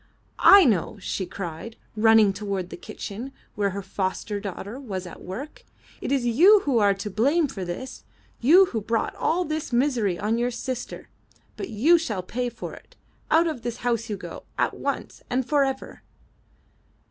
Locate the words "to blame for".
6.95-7.63